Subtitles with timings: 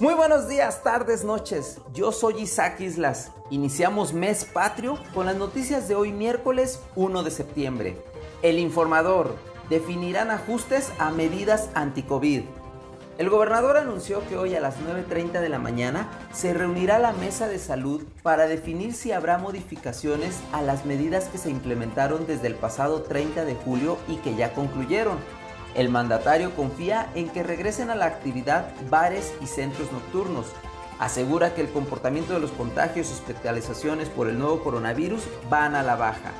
[0.00, 1.78] Muy buenos días, tardes, noches.
[1.92, 3.32] Yo soy Isaac Islas.
[3.50, 7.96] Iniciamos mes patrio con las noticias de hoy miércoles 1 de septiembre.
[8.42, 9.34] El informador.
[9.68, 12.42] Definirán ajustes a medidas anti-COVID.
[13.18, 17.48] El gobernador anunció que hoy a las 9.30 de la mañana se reunirá la mesa
[17.48, 22.54] de salud para definir si habrá modificaciones a las medidas que se implementaron desde el
[22.54, 25.18] pasado 30 de julio y que ya concluyeron.
[25.78, 30.46] El mandatario confía en que regresen a la actividad bares y centros nocturnos.
[30.98, 35.84] Asegura que el comportamiento de los contagios y hospitalizaciones por el nuevo coronavirus van a
[35.84, 36.32] la baja.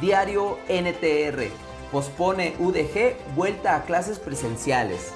[0.00, 1.50] Diario NTR.
[1.92, 5.10] Pospone UDG vuelta a clases presenciales.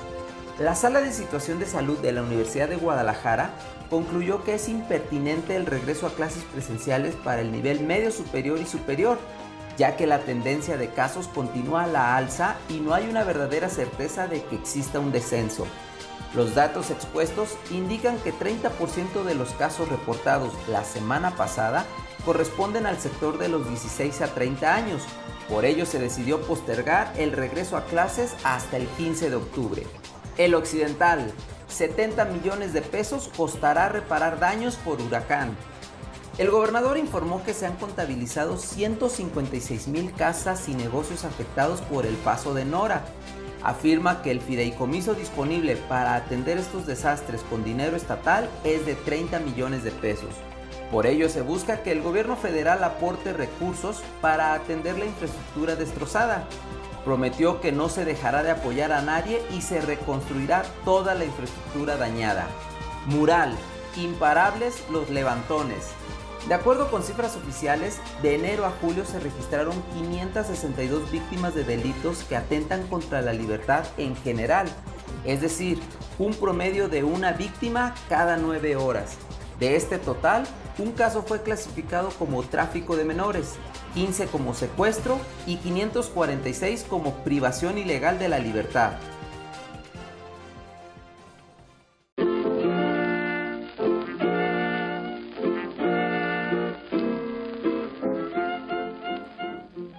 [0.58, 3.52] La Sala de Situación de Salud de la Universidad de Guadalajara
[3.88, 8.66] concluyó que es impertinente el regreso a clases presenciales para el nivel medio superior y
[8.66, 9.18] superior,
[9.80, 13.70] ya que la tendencia de casos continúa a la alza y no hay una verdadera
[13.70, 15.66] certeza de que exista un descenso.
[16.34, 21.86] Los datos expuestos indican que 30% de los casos reportados la semana pasada
[22.26, 25.02] corresponden al sector de los 16 a 30 años.
[25.48, 29.86] Por ello se decidió postergar el regreso a clases hasta el 15 de octubre.
[30.36, 31.32] El Occidental,
[31.68, 35.56] 70 millones de pesos costará reparar daños por huracán.
[36.40, 42.14] El gobernador informó que se han contabilizado 156 mil casas y negocios afectados por el
[42.14, 43.04] paso de Nora.
[43.62, 49.38] Afirma que el fideicomiso disponible para atender estos desastres con dinero estatal es de 30
[49.40, 50.30] millones de pesos.
[50.90, 56.48] Por ello se busca que el gobierno federal aporte recursos para atender la infraestructura destrozada.
[57.04, 61.98] Prometió que no se dejará de apoyar a nadie y se reconstruirá toda la infraestructura
[61.98, 62.46] dañada.
[63.08, 63.54] Mural,
[63.94, 65.99] imparables los levantones.
[66.48, 72.24] De acuerdo con cifras oficiales, de enero a julio se registraron 562 víctimas de delitos
[72.24, 74.66] que atentan contra la libertad en general,
[75.24, 75.78] es decir,
[76.18, 79.16] un promedio de una víctima cada nueve horas.
[79.60, 80.44] De este total,
[80.78, 83.56] un caso fue clasificado como tráfico de menores,
[83.94, 88.92] 15 como secuestro y 546 como privación ilegal de la libertad.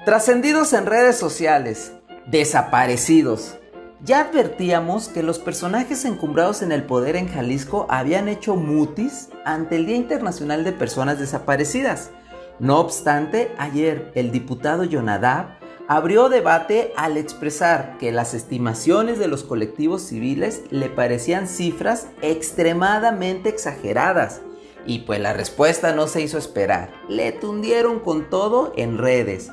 [0.03, 1.94] Trascendidos en redes sociales,
[2.25, 3.59] desaparecidos.
[4.03, 9.75] Ya advertíamos que los personajes encumbrados en el poder en Jalisco habían hecho mutis ante
[9.75, 12.09] el Día Internacional de Personas Desaparecidas.
[12.57, 19.44] No obstante, ayer el diputado Yonadab abrió debate al expresar que las estimaciones de los
[19.44, 24.41] colectivos civiles le parecían cifras extremadamente exageradas.
[24.84, 26.90] Y pues la respuesta no se hizo esperar.
[27.07, 29.51] Le tundieron con todo en redes.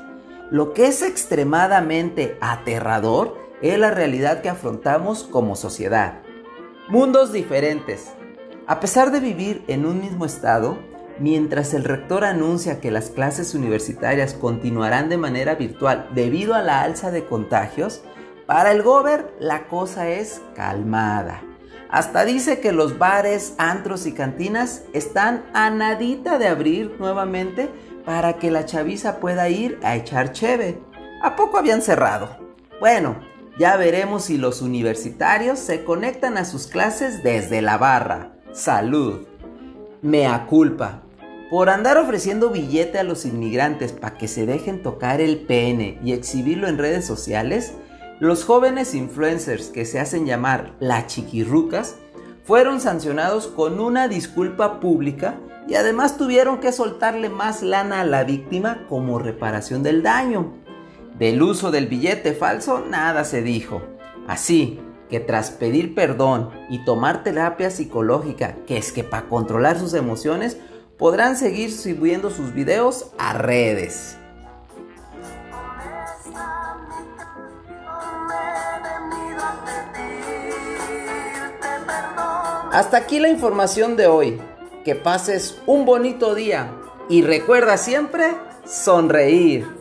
[0.50, 6.22] Lo que es extremadamente aterrador es la realidad que afrontamos como sociedad.
[6.88, 8.06] Mundos diferentes.
[8.66, 10.78] A pesar de vivir en un mismo estado,
[11.18, 16.80] mientras el rector anuncia que las clases universitarias continuarán de manera virtual debido a la
[16.80, 18.02] alza de contagios,
[18.46, 21.42] para el gober la cosa es calmada.
[21.90, 27.68] Hasta dice que los bares, antros y cantinas están a nadita de abrir nuevamente
[28.08, 30.80] para que la chaviza pueda ir a echar cheve.
[31.22, 32.38] ¿A poco habían cerrado?
[32.80, 33.20] Bueno,
[33.58, 38.32] ya veremos si los universitarios se conectan a sus clases desde la barra.
[38.50, 39.26] Salud.
[40.00, 41.02] Mea culpa.
[41.50, 46.12] Por andar ofreciendo billete a los inmigrantes para que se dejen tocar el pene y
[46.12, 47.74] exhibirlo en redes sociales,
[48.20, 51.96] los jóvenes influencers que se hacen llamar la chiquirrucas
[52.48, 55.38] fueron sancionados con una disculpa pública
[55.68, 60.54] y además tuvieron que soltarle más lana a la víctima como reparación del daño.
[61.18, 63.82] Del uso del billete falso nada se dijo.
[64.26, 69.92] Así que tras pedir perdón y tomar terapia psicológica, que es que para controlar sus
[69.92, 70.56] emociones,
[70.96, 74.16] podrán seguir subiendo sus videos a redes.
[82.72, 84.38] Hasta aquí la información de hoy
[84.84, 86.70] que pases un bonito día
[87.08, 88.34] y recuerda siempre
[88.66, 89.77] sonreír.